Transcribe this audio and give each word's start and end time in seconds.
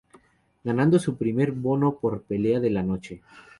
Ganando 0.63 0.97
su 0.97 1.15
primer 1.15 1.51
bono 1.51 1.99
por 1.99 2.23
"Pelea 2.23 2.59
de 2.59 2.71
la 2.71 2.81
Noche". 2.81 3.21